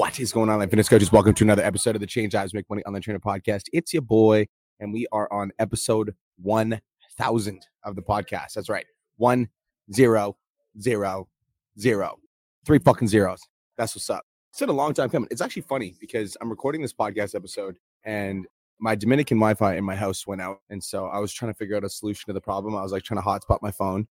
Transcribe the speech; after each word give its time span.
What 0.00 0.18
is 0.18 0.32
going 0.32 0.48
on, 0.48 0.58
like 0.58 0.70
fitness 0.70 0.88
coaches? 0.88 1.12
Welcome 1.12 1.34
to 1.34 1.44
another 1.44 1.62
episode 1.62 1.94
of 1.94 2.00
the 2.00 2.06
Change 2.06 2.32
Lives 2.32 2.54
Make 2.54 2.64
Money 2.70 2.82
Online 2.84 3.02
Trainer 3.02 3.20
Podcast. 3.20 3.64
It's 3.70 3.92
your 3.92 4.00
boy, 4.00 4.46
and 4.78 4.94
we 4.94 5.06
are 5.12 5.30
on 5.30 5.52
episode 5.58 6.14
1000 6.40 7.66
of 7.84 7.96
the 7.96 8.00
podcast. 8.00 8.54
That's 8.54 8.70
right. 8.70 8.86
One, 9.18 9.50
zero, 9.92 10.38
zero, 10.80 11.28
zero. 11.78 12.16
Three 12.64 12.78
fucking 12.78 13.08
zeros. 13.08 13.46
That's 13.76 13.94
what's 13.94 14.08
up. 14.08 14.24
It's 14.52 14.60
been 14.60 14.70
a 14.70 14.72
long 14.72 14.94
time 14.94 15.10
coming. 15.10 15.28
It's 15.30 15.42
actually 15.42 15.64
funny 15.68 15.94
because 16.00 16.34
I'm 16.40 16.48
recording 16.48 16.80
this 16.80 16.94
podcast 16.94 17.34
episode 17.34 17.76
and 18.04 18.46
my 18.78 18.94
Dominican 18.94 19.36
Wi 19.36 19.52
Fi 19.52 19.74
in 19.74 19.84
my 19.84 19.96
house 19.96 20.26
went 20.26 20.40
out. 20.40 20.60
And 20.70 20.82
so 20.82 21.08
I 21.08 21.18
was 21.18 21.30
trying 21.30 21.52
to 21.52 21.58
figure 21.58 21.76
out 21.76 21.84
a 21.84 21.90
solution 21.90 22.26
to 22.28 22.32
the 22.32 22.40
problem. 22.40 22.74
I 22.74 22.80
was 22.82 22.92
like 22.92 23.02
trying 23.02 23.20
to 23.20 23.26
hotspot 23.26 23.58
my 23.60 23.70
phone, 23.70 24.08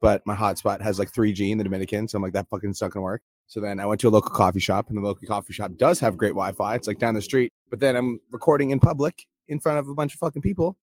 but 0.00 0.22
my 0.24 0.34
hotspot 0.34 0.80
has 0.80 0.98
like 0.98 1.12
3G 1.12 1.50
in 1.50 1.58
the 1.58 1.64
Dominican. 1.64 2.08
So 2.08 2.16
I'm 2.16 2.22
like, 2.22 2.32
that 2.32 2.48
fucking 2.48 2.74
not 2.80 2.90
gonna 2.90 3.04
work. 3.04 3.20
So 3.46 3.60
then 3.60 3.78
I 3.78 3.86
went 3.86 4.00
to 4.00 4.08
a 4.08 4.10
local 4.10 4.30
coffee 4.30 4.60
shop, 4.60 4.88
and 4.88 4.98
the 4.98 5.02
local 5.02 5.26
coffee 5.26 5.52
shop 5.52 5.72
does 5.76 6.00
have 6.00 6.16
great 6.16 6.30
Wi-Fi. 6.30 6.74
It's 6.74 6.88
like 6.88 6.98
down 6.98 7.14
the 7.14 7.22
street. 7.22 7.52
But 7.70 7.80
then 7.80 7.96
I'm 7.96 8.20
recording 8.30 8.70
in 8.70 8.80
public 8.80 9.26
in 9.48 9.60
front 9.60 9.78
of 9.78 9.88
a 9.88 9.94
bunch 9.94 10.14
of 10.14 10.20
fucking 10.20 10.42
people, 10.42 10.76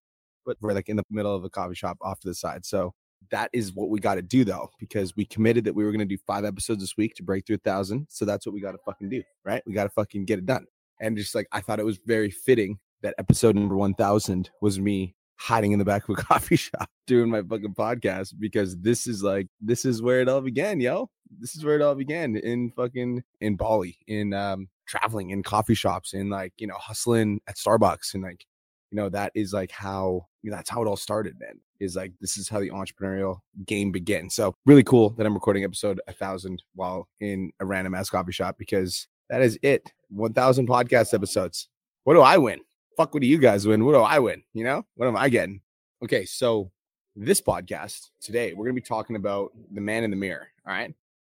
but 0.46 0.58
we're 0.62 0.74
like 0.74 0.90
in 0.90 0.96
the 0.96 1.04
middle 1.10 1.36
of 1.36 1.44
a 1.44 1.50
coffee 1.50 1.76
shop 1.76 1.98
off 2.02 2.20
to 2.22 2.28
the 2.28 2.36
side. 2.36 2.66
So 2.66 2.94
that 3.32 3.50
is 3.54 3.74
what 3.74 3.90
we 3.90 4.00
got 4.00 4.16
to 4.16 4.22
do 4.22 4.44
though, 4.44 4.70
because 4.80 5.16
we 5.16 5.26
committed 5.26 5.64
that 5.66 5.76
we 5.76 5.84
were 5.84 5.92
going 5.92 6.00
to 6.00 6.06
do 6.06 6.18
five 6.26 6.46
episodes 6.46 6.82
this 6.82 6.98
week 6.98 7.16
to 7.16 7.24
break 7.24 7.46
through 7.46 7.58
a 7.58 7.60
thousand. 7.60 8.08
So 8.10 8.26
that's 8.26 8.46
what 8.46 8.54
we 8.54 8.62
got 8.62 8.74
to 8.74 8.78
fucking 8.86 9.10
do, 9.10 9.24
right? 9.44 9.62
We 9.66 9.74
got 9.74 9.84
to 9.84 9.90
fucking 9.90 10.26
get 10.26 10.40
it 10.40 10.46
done. 10.46 10.66
And 11.00 11.18
just 11.18 11.36
like 11.36 11.48
I 11.52 11.62
thought 11.62 11.80
it 11.80 11.86
was 11.86 12.00
very 12.06 12.32
fitting 12.32 12.80
that 13.02 13.16
episode 13.18 13.56
number 13.56 13.76
1000 13.76 14.50
was 14.62 14.80
me 14.80 15.16
hiding 15.36 15.74
in 15.74 15.80
the 15.80 15.86
back 15.86 16.08
of 16.08 16.18
a 16.18 16.22
coffee 16.22 16.56
shop 16.56 16.90
doing 17.06 17.30
my 17.30 17.42
fucking 17.42 17.74
podcast 17.74 18.34
because 18.40 18.78
this 18.78 19.08
is 19.08 19.22
like 19.22 19.48
this 19.62 19.86
is 19.86 20.02
where 20.02 20.22
it 20.22 20.30
all 20.30 20.42
began, 20.42 20.80
yo. 20.80 21.10
This 21.40 21.56
is 21.56 21.64
where 21.64 21.76
it 21.76 21.82
all 21.82 21.96
began 21.96 22.36
in 22.36 22.72
fucking 22.72 23.24
in 23.42 23.56
Bali, 23.56 23.98
in 24.08 24.34
um 24.34 24.70
traveling 24.88 25.30
in 25.32 25.44
coffee 25.44 25.76
shops, 25.76 26.14
in 26.14 26.30
like, 26.30 26.54
you 26.58 26.68
know, 26.68 26.78
hustling 26.78 27.42
at 27.48 27.58
Starbucks 27.58 28.14
and 28.14 28.24
like, 28.24 28.46
you 28.92 28.98
know, 28.98 29.10
that 29.10 29.32
is 29.36 29.54
like 29.54 29.72
how 29.72 30.28
you 30.42 30.52
know, 30.52 30.58
that's 30.58 30.70
how 30.70 30.82
it 30.82 30.88
all 30.88 30.98
started, 30.98 31.40
man. 31.40 31.60
Is 31.80 31.96
like 31.96 32.14
this 32.22 32.38
is 32.38 32.48
how 32.50 32.60
the 32.60 32.70
entrepreneurial 32.70 33.40
game 33.66 33.92
began. 33.92 34.30
So 34.30 34.56
really 34.66 34.84
cool 34.84 35.12
that 35.12 35.26
I'm 35.26 35.34
recording 35.34 35.64
episode 35.64 36.00
a 36.08 36.14
thousand 36.14 36.64
while 36.76 37.08
in 37.20 37.52
a 37.60 37.66
random 37.66 37.96
ass 37.96 38.10
coffee 38.10 38.32
shop 38.32 38.58
because 38.58 39.08
that 39.30 39.42
is 39.42 39.58
it. 39.62 39.92
1000 40.10 40.68
podcast 40.68 41.14
episodes. 41.14 41.70
What 42.04 42.14
do 42.14 42.22
I 42.22 42.38
win? 42.38 42.60
fuck, 42.96 43.14
what 43.14 43.22
do 43.22 43.28
you 43.28 43.38
guys 43.38 43.68
win? 43.68 43.86
What 43.86 43.94
do 43.94 44.00
I 44.00 44.20
win? 44.20 44.44
You 44.54 44.64
know, 44.64 44.86
what 44.96 45.08
am 45.08 45.18
I 45.18 45.30
getting? 45.30 45.62
Okay, 46.04 46.26
so 46.26 46.72
this 47.16 47.42
podcast 47.42 48.10
today, 48.22 48.54
we're 48.54 48.66
going 48.66 48.76
to 48.76 48.82
be 48.82 48.86
talking 48.86 49.16
about 49.16 49.52
the 49.72 49.82
man 49.82 50.04
in 50.04 50.10
the 50.10 50.16
mirror. 50.16 50.48
All 50.66 50.74
right. 50.74 50.94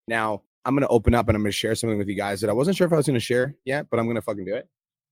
Now, 0.06 0.42
I'm 0.64 0.74
going 0.74 0.82
to 0.82 0.88
open 0.88 1.14
up 1.14 1.28
and 1.28 1.36
I'm 1.36 1.42
going 1.42 1.52
to 1.52 1.56
share 1.56 1.74
something 1.74 1.98
with 1.98 2.08
you 2.08 2.14
guys 2.14 2.40
that 2.40 2.50
I 2.50 2.54
wasn't 2.54 2.76
sure 2.76 2.86
if 2.86 2.92
I 2.92 2.96
was 2.96 3.06
going 3.06 3.14
to 3.14 3.20
share 3.20 3.54
yet, 3.64 3.86
but 3.90 3.98
I'm 3.98 4.06
going 4.06 4.16
to 4.16 4.22
fucking 4.22 4.44
do 4.44 4.54
it. 4.54 4.68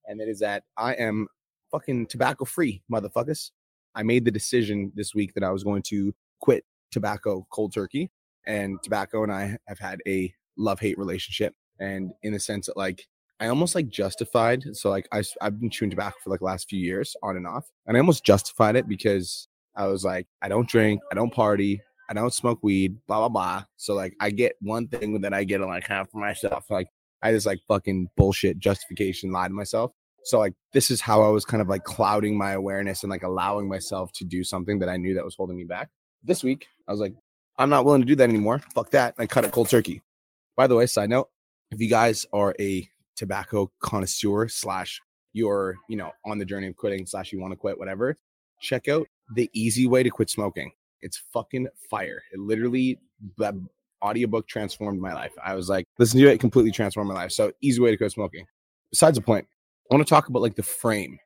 And 0.07 0.21
it 0.21 0.29
is 0.29 0.41
that 0.41 0.65
I 0.77 0.95
am 0.95 1.29
fucking 1.71 2.07
tobacco 2.07 2.45
free, 2.45 2.83
motherfuckers. 2.91 3.51
I 3.95 4.03
made 4.03 4.25
the 4.25 4.31
decision 4.31 4.93
this 4.95 5.15
week 5.15 5.35
that 5.35 5.45
I 5.45 5.51
was 5.51 5.63
going 5.63 5.83
to 5.89 6.15
quit 6.41 6.65
tobacco 6.91 7.47
cold 7.51 7.73
turkey. 7.73 8.11
And 8.47 8.83
tobacco 8.83 9.23
and 9.23 9.33
I 9.33 9.59
have 9.69 9.79
had 9.79 10.01
a 10.07 10.35
love 10.57 10.81
hate 10.81 10.99
relationship. 10.99 11.55
And 11.79 12.13
in 12.23 12.33
the 12.33 12.41
sense 12.41 12.67
that, 12.67 12.77
like, 12.77 13.07
I 13.43 13.49
almost 13.49 13.75
like 13.75 13.89
justified. 13.89 14.65
So 14.77 14.89
like 14.89 15.09
I 15.11 15.25
I've 15.41 15.59
been 15.59 15.69
chewing 15.69 15.91
tobacco 15.91 16.15
for 16.23 16.31
like 16.31 16.43
last 16.43 16.69
few 16.69 16.79
years 16.79 17.17
on 17.25 17.37
and 17.37 17.45
off, 17.45 17.69
and 17.87 17.97
I 17.97 18.01
almost 18.01 18.25
justified 18.25 18.77
it 18.77 18.87
because 18.87 19.49
I 19.75 19.87
was 19.87 20.05
like, 20.05 20.29
I 20.43 20.49
don't 20.49 20.69
drink, 20.69 21.01
I 21.11 21.17
don't 21.17 21.33
party, 21.33 21.83
I 22.19 22.21
don't 22.21 22.35
smoke 22.35 22.59
weed, 22.63 22.99
blah 23.07 23.21
blah 23.21 23.29
blah. 23.31 23.65
So 23.79 23.95
like 23.95 24.15
I 24.21 24.31
get 24.31 24.57
one 24.61 24.87
thing 24.87 25.23
that 25.23 25.33
I 25.33 25.45
get 25.45 25.63
like 25.63 25.87
have 25.87 26.11
for 26.11 26.19
myself. 26.19 26.67
Like 26.69 26.89
I 27.23 27.33
just 27.33 27.47
like 27.47 27.61
fucking 27.67 28.09
bullshit 28.19 28.59
justification, 28.59 29.33
lie 29.33 29.49
to 29.49 29.55
myself. 29.55 29.93
So 30.25 30.39
like 30.39 30.53
this 30.75 30.91
is 30.91 31.01
how 31.01 31.23
I 31.23 31.31
was 31.31 31.47
kind 31.47 31.63
of 31.63 31.69
like 31.69 31.85
clouding 31.85 32.37
my 32.37 32.53
awareness 32.53 33.03
and 33.03 33.11
like 33.11 33.23
allowing 33.23 33.67
myself 33.67 34.13
to 34.17 34.25
do 34.25 34.45
something 34.45 34.79
that 34.81 34.91
I 34.91 34.99
knew 34.99 35.15
that 35.15 35.25
was 35.25 35.37
holding 35.37 35.57
me 35.57 35.65
back. 35.65 35.89
This 36.23 36.45
week 36.45 36.67
I 36.87 36.93
was 36.93 37.01
like, 37.01 37.15
I'm 37.59 37.71
not 37.71 37.87
willing 37.87 38.03
to 38.03 38.07
do 38.07 38.17
that 38.17 38.29
anymore. 38.29 38.61
Fuck 38.75 38.91
that. 38.91 39.15
And 39.17 39.25
I 39.25 39.27
cut 39.27 39.47
it 39.47 39.53
cold 39.53 39.71
turkey. 39.71 40.03
By 40.55 40.67
the 40.67 40.77
way, 40.77 40.85
side 40.85 41.09
note, 41.09 41.31
if 41.71 41.81
you 41.81 41.89
guys 41.89 42.27
are 42.35 42.55
a 42.61 42.87
tobacco 43.17 43.73
connoisseur 43.81 44.49
slash 44.49 45.01
you're 45.33 45.77
you 45.89 45.97
know 45.97 46.11
on 46.27 46.37
the 46.39 46.45
journey 46.45 46.67
of 46.67 46.77
quitting 46.77 47.07
slash 47.07 47.33
you 47.33 47.41
want 47.41 47.53
to 47.53 47.57
quit 47.57 47.79
whatever 47.79 48.19
check 48.61 48.87
out 48.89 49.07
the 49.35 49.49
easy 49.55 49.87
way 49.87 50.03
to 50.03 50.11
quit 50.11 50.29
smoking 50.29 50.73
it's 51.03 51.23
fucking 51.33 51.69
fire. 51.91 52.23
It 52.33 52.41
literally 52.41 52.99
the 53.37 53.65
audiobook 54.03 54.49
transformed 54.49 55.01
my 55.01 55.13
life. 55.13 55.33
I 55.45 55.55
was 55.55 55.69
like 55.69 55.87
listen 55.99 56.21
to 56.21 56.29
it 56.29 56.41
completely 56.41 56.73
transformed 56.73 57.09
my 57.09 57.15
life. 57.15 57.33
So 57.33 57.53
easy 57.61 57.81
way 57.81 57.91
to 57.91 57.97
quit 57.97 58.13
smoking. 58.13 58.47
Besides 58.91 59.17
the 59.17 59.23
point 59.23 59.47
i 59.91 59.95
want 59.95 60.07
to 60.07 60.11
talk 60.11 60.29
about 60.29 60.43
like 60.43 60.55
the 60.55 60.63
frame 60.63 61.19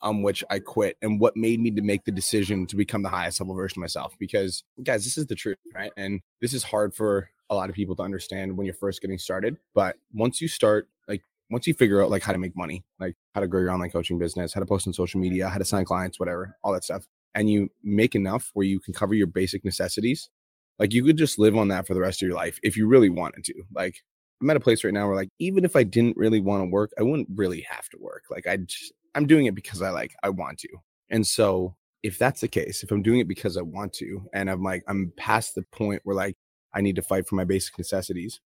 on 0.00 0.22
which 0.22 0.42
i 0.50 0.58
quit 0.58 0.96
and 1.02 1.20
what 1.20 1.36
made 1.36 1.60
me 1.60 1.70
to 1.70 1.82
make 1.82 2.04
the 2.04 2.12
decision 2.12 2.66
to 2.66 2.76
become 2.76 3.02
the 3.02 3.08
highest 3.08 3.40
level 3.40 3.54
version 3.54 3.78
of 3.78 3.82
myself 3.82 4.16
because 4.18 4.64
guys 4.82 5.04
this 5.04 5.18
is 5.18 5.26
the 5.26 5.34
truth 5.34 5.56
right? 5.74 5.92
And 5.96 6.20
this 6.40 6.54
is 6.54 6.62
hard 6.62 6.94
for 6.94 7.28
a 7.50 7.54
lot 7.54 7.68
of 7.68 7.74
people 7.74 7.96
to 7.96 8.02
understand 8.02 8.56
when 8.56 8.66
you're 8.66 8.74
first 8.74 9.00
getting 9.00 9.18
started. 9.18 9.56
But 9.74 9.96
once 10.12 10.40
you 10.40 10.48
start, 10.48 10.88
like, 11.08 11.22
once 11.50 11.66
you 11.66 11.74
figure 11.74 12.02
out 12.02 12.10
like 12.10 12.22
how 12.22 12.32
to 12.32 12.38
make 12.38 12.56
money, 12.56 12.84
like 13.00 13.16
how 13.34 13.40
to 13.40 13.46
grow 13.46 13.60
your 13.60 13.70
online 13.70 13.90
coaching 13.90 14.18
business, 14.18 14.54
how 14.54 14.60
to 14.60 14.66
post 14.66 14.86
on 14.86 14.92
social 14.92 15.20
media, 15.20 15.48
how 15.48 15.58
to 15.58 15.64
sign 15.64 15.84
clients, 15.84 16.18
whatever, 16.18 16.56
all 16.62 16.72
that 16.72 16.84
stuff, 16.84 17.06
and 17.34 17.50
you 17.50 17.70
make 17.82 18.14
enough 18.14 18.50
where 18.54 18.66
you 18.66 18.80
can 18.80 18.94
cover 18.94 19.14
your 19.14 19.26
basic 19.26 19.64
necessities, 19.64 20.30
like 20.78 20.92
you 20.92 21.04
could 21.04 21.16
just 21.16 21.38
live 21.38 21.56
on 21.56 21.68
that 21.68 21.86
for 21.86 21.94
the 21.94 22.00
rest 22.00 22.22
of 22.22 22.28
your 22.28 22.36
life 22.36 22.58
if 22.62 22.76
you 22.76 22.86
really 22.86 23.10
wanted 23.10 23.44
to. 23.44 23.54
Like, 23.74 24.02
I'm 24.40 24.50
at 24.50 24.56
a 24.56 24.60
place 24.60 24.84
right 24.84 24.92
now 24.92 25.06
where 25.06 25.16
like 25.16 25.30
even 25.38 25.64
if 25.64 25.76
I 25.76 25.84
didn't 25.84 26.16
really 26.16 26.40
want 26.40 26.62
to 26.62 26.70
work, 26.70 26.90
I 26.98 27.02
wouldn't 27.02 27.28
really 27.34 27.62
have 27.62 27.88
to 27.90 27.98
work. 27.98 28.24
Like 28.30 28.46
I 28.46 28.56
just 28.58 28.92
I'm 29.14 29.26
doing 29.26 29.46
it 29.46 29.54
because 29.54 29.80
I 29.82 29.90
like 29.90 30.14
I 30.22 30.30
want 30.30 30.58
to. 30.60 30.68
And 31.10 31.26
so 31.26 31.76
if 32.02 32.18
that's 32.18 32.40
the 32.40 32.48
case, 32.48 32.82
if 32.82 32.90
I'm 32.90 33.02
doing 33.02 33.20
it 33.20 33.28
because 33.28 33.56
I 33.56 33.62
want 33.62 33.92
to, 33.94 34.28
and 34.34 34.50
I'm 34.50 34.62
like 34.62 34.82
I'm 34.88 35.12
past 35.16 35.54
the 35.54 35.62
point 35.72 36.02
where 36.04 36.16
like 36.16 36.36
I 36.74 36.80
need 36.80 36.96
to 36.96 37.02
fight 37.02 37.26
for 37.26 37.36
my 37.36 37.44
basic 37.44 37.78
necessities. 37.78 38.40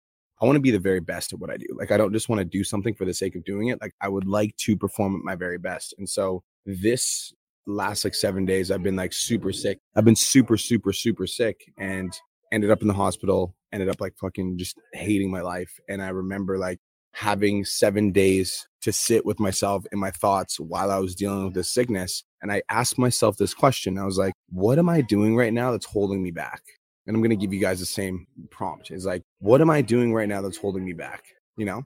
I 0.41 0.45
want 0.45 0.57
to 0.57 0.61
be 0.61 0.71
the 0.71 0.79
very 0.79 0.99
best 0.99 1.31
at 1.31 1.39
what 1.39 1.49
I 1.49 1.57
do. 1.57 1.67
Like, 1.77 1.91
I 1.91 1.97
don't 1.97 2.11
just 2.11 2.27
want 2.27 2.39
to 2.39 2.45
do 2.45 2.63
something 2.63 2.93
for 2.93 3.05
the 3.05 3.13
sake 3.13 3.35
of 3.35 3.45
doing 3.45 3.69
it. 3.69 3.79
Like, 3.79 3.93
I 4.01 4.09
would 4.09 4.27
like 4.27 4.57
to 4.57 4.75
perform 4.75 5.15
at 5.15 5.23
my 5.23 5.35
very 5.35 5.57
best. 5.57 5.95
And 5.97 6.09
so, 6.09 6.43
this 6.65 7.33
last 7.67 8.03
like 8.03 8.15
seven 8.15 8.45
days, 8.45 8.71
I've 8.71 8.83
been 8.83 8.95
like 8.95 9.13
super 9.13 9.51
sick. 9.51 9.79
I've 9.95 10.05
been 10.05 10.15
super, 10.15 10.57
super, 10.57 10.93
super 10.93 11.27
sick 11.27 11.71
and 11.77 12.13
ended 12.51 12.71
up 12.71 12.81
in 12.81 12.87
the 12.87 12.93
hospital, 12.93 13.55
ended 13.71 13.89
up 13.89 13.99
like 13.99 14.15
fucking 14.17 14.57
just 14.57 14.79
hating 14.93 15.31
my 15.31 15.41
life. 15.41 15.79
And 15.89 16.01
I 16.01 16.09
remember 16.09 16.57
like 16.57 16.79
having 17.13 17.65
seven 17.65 18.11
days 18.11 18.67
to 18.81 18.91
sit 18.91 19.25
with 19.25 19.39
myself 19.39 19.85
and 19.91 19.99
my 19.99 20.11
thoughts 20.11 20.59
while 20.59 20.91
I 20.91 20.99
was 20.99 21.15
dealing 21.15 21.45
with 21.45 21.53
this 21.53 21.69
sickness. 21.69 22.23
And 22.41 22.51
I 22.51 22.61
asked 22.69 22.97
myself 22.97 23.37
this 23.37 23.53
question 23.53 23.97
I 23.97 24.05
was 24.05 24.17
like, 24.17 24.33
what 24.49 24.77
am 24.77 24.89
I 24.89 25.01
doing 25.01 25.35
right 25.35 25.53
now 25.53 25.71
that's 25.71 25.85
holding 25.85 26.21
me 26.21 26.31
back? 26.31 26.61
and 27.07 27.15
I'm 27.15 27.21
going 27.21 27.29
to 27.31 27.35
give 27.35 27.53
you 27.53 27.59
guys 27.59 27.79
the 27.79 27.85
same 27.85 28.27
prompt 28.49 28.91
is 28.91 29.05
like, 29.05 29.23
what 29.39 29.61
am 29.61 29.69
I 29.69 29.81
doing 29.81 30.13
right 30.13 30.27
now 30.27 30.41
that's 30.41 30.57
holding 30.57 30.83
me 30.83 30.93
back? 30.93 31.23
You 31.57 31.65
know, 31.65 31.85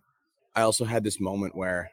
I 0.55 0.61
also 0.61 0.85
had 0.85 1.03
this 1.03 1.19
moment 1.19 1.55
where 1.55 1.91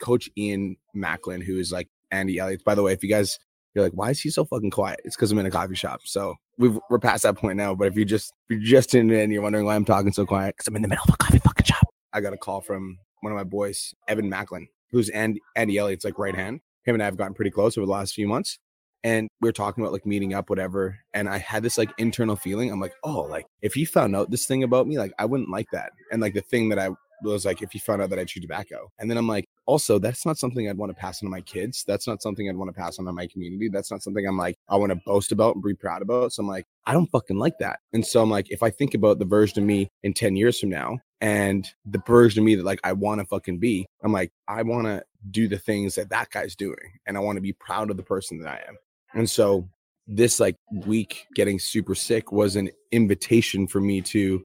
coach 0.00 0.30
Ian 0.36 0.76
Macklin, 0.94 1.40
who 1.40 1.58
is 1.58 1.70
like 1.70 1.88
Andy 2.12 2.38
Elliott, 2.38 2.64
by 2.64 2.74
the 2.74 2.82
way, 2.82 2.92
if 2.92 3.02
you 3.02 3.08
guys, 3.08 3.38
you're 3.74 3.84
like, 3.84 3.94
why 3.94 4.10
is 4.10 4.20
he 4.20 4.30
so 4.30 4.44
fucking 4.44 4.70
quiet? 4.70 5.00
It's 5.04 5.16
because 5.16 5.32
I'm 5.32 5.38
in 5.38 5.46
a 5.46 5.50
coffee 5.50 5.74
shop. 5.74 6.00
So 6.04 6.36
we 6.58 6.68
are 6.68 6.78
we're 6.90 6.98
past 6.98 7.24
that 7.24 7.36
point 7.36 7.56
now. 7.56 7.74
But 7.74 7.88
if 7.88 7.96
you 7.96 8.04
just, 8.04 8.32
if 8.48 8.58
you're 8.58 8.80
just 8.80 8.94
in 8.94 9.10
and 9.10 9.32
you're 9.32 9.42
wondering 9.42 9.64
why 9.64 9.74
I'm 9.74 9.84
talking 9.84 10.12
so 10.12 10.26
quiet, 10.26 10.54
because 10.56 10.68
I'm 10.68 10.76
in 10.76 10.82
the 10.82 10.88
middle 10.88 11.04
of 11.08 11.14
a 11.14 11.16
coffee 11.16 11.38
fucking 11.38 11.64
shop. 11.64 11.86
I 12.12 12.20
got 12.20 12.34
a 12.34 12.38
call 12.38 12.60
from 12.60 12.98
one 13.22 13.32
of 13.32 13.36
my 13.36 13.44
boys, 13.44 13.94
Evan 14.08 14.28
Macklin, 14.28 14.68
who's 14.90 15.08
Andy, 15.08 15.40
Andy 15.56 15.78
Elliott's 15.78 16.04
like 16.04 16.18
right 16.18 16.34
hand. 16.34 16.60
Him 16.84 16.94
and 16.94 17.02
I 17.02 17.06
have 17.06 17.16
gotten 17.16 17.34
pretty 17.34 17.50
close 17.50 17.78
over 17.78 17.86
the 17.86 17.92
last 17.92 18.14
few 18.14 18.28
months 18.28 18.58
and 19.04 19.28
we 19.40 19.48
are 19.48 19.52
talking 19.52 19.82
about 19.82 19.92
like 19.92 20.06
meeting 20.06 20.34
up 20.34 20.50
whatever 20.50 20.98
and 21.14 21.28
i 21.28 21.38
had 21.38 21.62
this 21.62 21.78
like 21.78 21.90
internal 21.98 22.36
feeling 22.36 22.70
i'm 22.70 22.80
like 22.80 22.94
oh 23.04 23.22
like 23.22 23.46
if 23.60 23.74
he 23.74 23.84
found 23.84 24.14
out 24.14 24.30
this 24.30 24.46
thing 24.46 24.62
about 24.62 24.86
me 24.86 24.98
like 24.98 25.12
i 25.18 25.24
wouldn't 25.24 25.50
like 25.50 25.66
that 25.72 25.90
and 26.10 26.20
like 26.22 26.34
the 26.34 26.40
thing 26.40 26.68
that 26.68 26.78
i 26.78 26.88
was 27.22 27.44
like 27.44 27.62
if 27.62 27.72
he 27.72 27.78
found 27.78 28.02
out 28.02 28.10
that 28.10 28.18
i 28.18 28.24
chew 28.24 28.40
tobacco. 28.40 28.90
And 28.98 29.10
then 29.10 29.18
i'm 29.18 29.28
like 29.28 29.48
also 29.66 29.98
that's 29.98 30.26
not 30.26 30.38
something 30.38 30.68
i'd 30.68 30.76
want 30.76 30.90
to 30.90 31.00
pass 31.00 31.22
on 31.22 31.26
to 31.26 31.30
my 31.30 31.40
kids. 31.40 31.84
That's 31.86 32.06
not 32.06 32.22
something 32.22 32.48
i'd 32.48 32.56
want 32.56 32.68
to 32.74 32.80
pass 32.80 32.98
on 32.98 33.04
to 33.06 33.12
my 33.12 33.26
community. 33.26 33.68
That's 33.68 33.90
not 33.90 34.02
something 34.02 34.26
i'm 34.26 34.38
like 34.38 34.56
i 34.68 34.76
want 34.76 34.90
to 34.90 35.00
boast 35.06 35.32
about 35.32 35.54
and 35.54 35.64
be 35.64 35.74
proud 35.74 36.02
about. 36.02 36.32
So 36.32 36.42
i'm 36.42 36.48
like 36.48 36.66
i 36.86 36.92
don't 36.92 37.10
fucking 37.10 37.38
like 37.38 37.58
that. 37.58 37.80
And 37.92 38.06
so 38.06 38.22
i'm 38.22 38.30
like 38.30 38.50
if 38.50 38.62
i 38.62 38.70
think 38.70 38.94
about 38.94 39.18
the 39.18 39.24
version 39.24 39.58
of 39.58 39.64
me 39.64 39.90
in 40.02 40.12
10 40.14 40.36
years 40.36 40.58
from 40.58 40.70
now 40.70 40.98
and 41.20 41.68
the 41.84 42.02
version 42.06 42.40
of 42.40 42.44
me 42.44 42.54
that 42.54 42.64
like 42.64 42.80
i 42.84 42.92
want 42.92 43.20
to 43.20 43.26
fucking 43.26 43.58
be 43.58 43.86
i'm 44.02 44.12
like 44.12 44.32
i 44.48 44.62
want 44.62 44.86
to 44.86 45.02
do 45.30 45.46
the 45.46 45.58
things 45.58 45.94
that 45.94 46.10
that 46.10 46.28
guy's 46.30 46.56
doing 46.56 46.98
and 47.06 47.16
i 47.16 47.20
want 47.20 47.36
to 47.36 47.40
be 47.40 47.52
proud 47.52 47.90
of 47.90 47.96
the 47.96 48.02
person 48.02 48.40
that 48.40 48.48
i 48.48 48.60
am. 48.68 48.76
And 49.14 49.28
so 49.28 49.68
this 50.06 50.40
like 50.40 50.56
week 50.86 51.26
getting 51.34 51.58
super 51.58 51.94
sick 51.94 52.32
was 52.32 52.56
an 52.56 52.70
invitation 52.90 53.66
for 53.66 53.80
me 53.80 54.00
to 54.00 54.42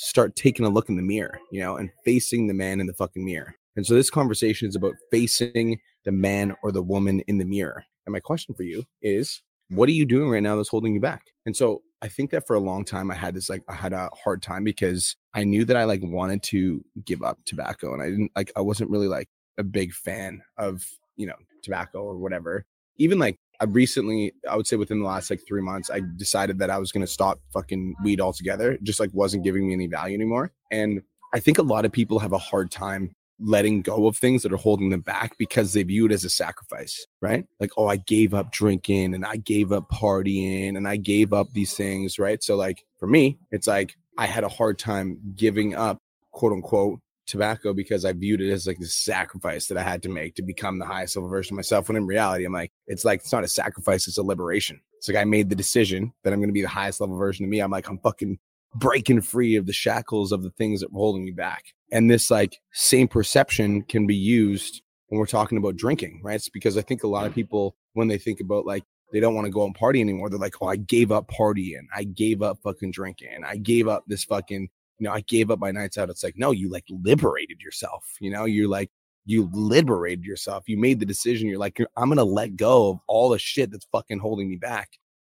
start 0.00 0.34
taking 0.34 0.64
a 0.64 0.70
look 0.70 0.88
in 0.88 0.96
the 0.96 1.02
mirror, 1.02 1.38
you 1.52 1.60
know, 1.60 1.76
and 1.76 1.90
facing 2.04 2.46
the 2.46 2.54
man 2.54 2.80
in 2.80 2.86
the 2.86 2.94
fucking 2.94 3.24
mirror. 3.24 3.54
And 3.76 3.86
so 3.86 3.94
this 3.94 4.08
conversation 4.08 4.66
is 4.66 4.74
about 4.74 4.94
facing 5.10 5.78
the 6.04 6.12
man 6.12 6.56
or 6.62 6.72
the 6.72 6.82
woman 6.82 7.20
in 7.28 7.36
the 7.36 7.44
mirror. 7.44 7.84
And 8.06 8.12
my 8.14 8.20
question 8.20 8.54
for 8.54 8.62
you 8.62 8.84
is 9.02 9.42
what 9.68 9.88
are 9.90 9.92
you 9.92 10.06
doing 10.06 10.30
right 10.30 10.42
now 10.42 10.56
that's 10.56 10.70
holding 10.70 10.94
you 10.94 11.00
back? 11.00 11.26
And 11.44 11.54
so 11.54 11.82
I 12.00 12.08
think 12.08 12.30
that 12.30 12.46
for 12.46 12.56
a 12.56 12.60
long 12.60 12.84
time 12.84 13.10
I 13.10 13.14
had 13.14 13.34
this 13.34 13.50
like 13.50 13.62
I 13.68 13.74
had 13.74 13.92
a 13.92 14.08
hard 14.24 14.42
time 14.42 14.64
because 14.64 15.16
I 15.34 15.44
knew 15.44 15.66
that 15.66 15.76
I 15.76 15.84
like 15.84 16.00
wanted 16.02 16.42
to 16.44 16.82
give 17.04 17.22
up 17.22 17.38
tobacco 17.44 17.92
and 17.92 18.02
I 18.02 18.08
didn't 18.08 18.32
like 18.34 18.50
I 18.56 18.62
wasn't 18.62 18.90
really 18.90 19.08
like 19.08 19.28
a 19.58 19.62
big 19.62 19.92
fan 19.92 20.40
of, 20.56 20.82
you 21.16 21.26
know, 21.26 21.36
tobacco 21.62 22.02
or 22.02 22.16
whatever. 22.16 22.64
Even 22.96 23.18
like 23.18 23.38
I 23.60 23.64
recently, 23.64 24.32
I 24.48 24.56
would 24.56 24.66
say 24.66 24.76
within 24.76 25.00
the 25.00 25.06
last 25.06 25.30
like 25.30 25.42
three 25.46 25.60
months, 25.60 25.90
I 25.90 26.00
decided 26.16 26.58
that 26.60 26.70
I 26.70 26.78
was 26.78 26.92
going 26.92 27.02
to 27.04 27.12
stop 27.12 27.40
fucking 27.52 27.94
weed 28.02 28.20
altogether. 28.20 28.72
It 28.72 28.82
just 28.82 29.00
like 29.00 29.10
wasn't 29.12 29.44
giving 29.44 29.66
me 29.66 29.74
any 29.74 29.86
value 29.86 30.14
anymore. 30.14 30.52
And 30.70 31.02
I 31.34 31.40
think 31.40 31.58
a 31.58 31.62
lot 31.62 31.84
of 31.84 31.92
people 31.92 32.18
have 32.20 32.32
a 32.32 32.38
hard 32.38 32.70
time 32.70 33.12
letting 33.38 33.82
go 33.82 34.06
of 34.06 34.16
things 34.16 34.42
that 34.42 34.52
are 34.52 34.58
holding 34.58 34.90
them 34.90 35.00
back 35.00 35.36
because 35.38 35.72
they 35.72 35.82
view 35.82 36.06
it 36.06 36.12
as 36.12 36.24
a 36.24 36.30
sacrifice, 36.30 37.06
right? 37.20 37.46
Like, 37.58 37.70
oh, 37.76 37.86
I 37.86 37.96
gave 37.96 38.34
up 38.34 38.52
drinking 38.52 39.14
and 39.14 39.24
I 39.24 39.36
gave 39.36 39.72
up 39.72 39.90
partying 39.90 40.76
and 40.76 40.86
I 40.86 40.96
gave 40.96 41.32
up 41.32 41.52
these 41.52 41.74
things, 41.74 42.18
right? 42.18 42.42
So, 42.42 42.56
like, 42.56 42.84
for 42.98 43.06
me, 43.06 43.38
it's 43.50 43.66
like 43.66 43.94
I 44.18 44.26
had 44.26 44.44
a 44.44 44.48
hard 44.48 44.78
time 44.78 45.18
giving 45.34 45.74
up, 45.74 45.98
quote 46.32 46.52
unquote, 46.52 47.00
tobacco 47.26 47.72
because 47.72 48.04
I 48.04 48.12
viewed 48.12 48.40
it 48.40 48.50
as 48.50 48.66
like 48.66 48.78
this 48.78 48.94
sacrifice 48.94 49.68
that 49.68 49.78
I 49.78 49.82
had 49.82 50.02
to 50.02 50.08
make 50.08 50.34
to 50.36 50.42
become 50.42 50.78
the 50.78 50.86
highest 50.86 51.16
level 51.16 51.28
version 51.28 51.54
of 51.54 51.56
myself. 51.56 51.88
When 51.88 51.96
in 51.96 52.06
reality, 52.06 52.44
I'm 52.44 52.52
like, 52.52 52.72
it's 52.86 53.04
like, 53.04 53.20
it's 53.20 53.32
not 53.32 53.44
a 53.44 53.48
sacrifice, 53.48 54.08
it's 54.08 54.18
a 54.18 54.22
liberation. 54.22 54.80
It's 54.98 55.08
like 55.08 55.16
I 55.16 55.24
made 55.24 55.48
the 55.48 55.56
decision 55.56 56.12
that 56.24 56.32
I'm 56.32 56.40
going 56.40 56.48
to 56.48 56.54
be 56.54 56.62
the 56.62 56.68
highest 56.68 57.00
level 57.00 57.16
version 57.16 57.44
of 57.44 57.50
me. 57.50 57.60
I'm 57.60 57.70
like, 57.70 57.88
I'm 57.88 57.98
fucking 57.98 58.38
breaking 58.74 59.20
free 59.20 59.56
of 59.56 59.66
the 59.66 59.72
shackles 59.72 60.32
of 60.32 60.42
the 60.42 60.50
things 60.50 60.80
that 60.80 60.92
were 60.92 60.98
holding 60.98 61.24
me 61.24 61.32
back. 61.32 61.64
And 61.92 62.10
this 62.10 62.30
like 62.30 62.58
same 62.72 63.08
perception 63.08 63.82
can 63.82 64.06
be 64.06 64.14
used 64.14 64.82
when 65.08 65.18
we're 65.18 65.26
talking 65.26 65.58
about 65.58 65.76
drinking, 65.76 66.20
right? 66.22 66.36
It's 66.36 66.48
because 66.48 66.76
I 66.78 66.82
think 66.82 67.02
a 67.02 67.08
lot 67.08 67.26
of 67.26 67.34
people, 67.34 67.76
when 67.94 68.08
they 68.08 68.18
think 68.18 68.40
about 68.40 68.66
like, 68.66 68.84
they 69.12 69.18
don't 69.18 69.34
want 69.34 69.46
to 69.46 69.50
go 69.50 69.64
and 69.64 69.74
party 69.74 70.00
anymore. 70.00 70.30
They're 70.30 70.38
like, 70.38 70.54
oh, 70.60 70.68
I 70.68 70.76
gave 70.76 71.10
up 71.10 71.28
partying. 71.28 71.86
I 71.92 72.04
gave 72.04 72.42
up 72.42 72.58
fucking 72.62 72.92
drinking. 72.92 73.42
I 73.44 73.56
gave 73.56 73.88
up 73.88 74.04
this 74.06 74.22
fucking 74.22 74.68
you 75.00 75.06
know, 75.06 75.12
I 75.12 75.22
gave 75.22 75.50
up 75.50 75.58
my 75.58 75.72
nights 75.72 75.96
out. 75.96 76.10
It's 76.10 76.22
like, 76.22 76.36
no, 76.36 76.50
you 76.50 76.70
like 76.70 76.84
liberated 76.90 77.62
yourself. 77.62 78.04
You 78.20 78.30
know, 78.30 78.44
you're 78.44 78.68
like, 78.68 78.90
you 79.24 79.48
liberated 79.52 80.24
yourself. 80.24 80.68
You 80.68 80.76
made 80.76 81.00
the 81.00 81.06
decision. 81.06 81.48
You're 81.48 81.58
like, 81.58 81.80
I'm 81.96 82.08
going 82.08 82.18
to 82.18 82.24
let 82.24 82.54
go 82.56 82.90
of 82.90 82.98
all 83.06 83.30
the 83.30 83.38
shit 83.38 83.70
that's 83.70 83.86
fucking 83.90 84.18
holding 84.18 84.48
me 84.48 84.56
back. 84.56 84.90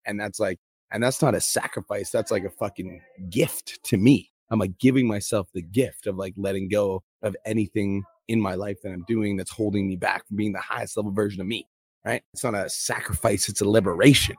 And 0.06 0.20
that's 0.20 0.38
like, 0.38 0.60
and 0.92 1.02
that's 1.02 1.20
not 1.20 1.34
a 1.34 1.40
sacrifice. 1.40 2.10
That's 2.10 2.30
like 2.30 2.44
a 2.44 2.50
fucking 2.50 3.02
gift 3.28 3.82
to 3.84 3.96
me. 3.96 4.30
I'm 4.50 4.60
like 4.60 4.78
giving 4.78 5.08
myself 5.08 5.48
the 5.52 5.62
gift 5.62 6.06
of 6.06 6.16
like 6.16 6.34
letting 6.36 6.68
go 6.68 7.02
of 7.22 7.36
anything 7.44 8.04
in 8.28 8.40
my 8.40 8.54
life 8.54 8.76
that 8.82 8.92
I'm 8.92 9.04
doing 9.08 9.36
that's 9.36 9.50
holding 9.50 9.88
me 9.88 9.96
back 9.96 10.28
from 10.28 10.36
being 10.36 10.52
the 10.52 10.60
highest 10.60 10.96
level 10.96 11.10
version 11.10 11.40
of 11.40 11.48
me. 11.48 11.66
Right. 12.04 12.22
It's 12.32 12.44
not 12.44 12.54
a 12.54 12.68
sacrifice, 12.70 13.48
it's 13.48 13.62
a 13.62 13.68
liberation. 13.68 14.36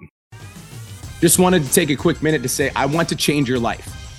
Just 1.19 1.37
wanted 1.37 1.63
to 1.63 1.73
take 1.73 1.89
a 1.89 1.97
quick 1.97 2.23
minute 2.23 2.43
to 2.43 2.49
say, 2.49 2.71
I 2.77 2.85
want 2.85 3.09
to 3.09 3.15
change 3.17 3.49
your 3.49 3.59
life. 3.59 4.06